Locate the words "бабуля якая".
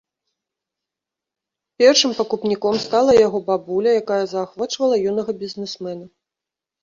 3.51-4.19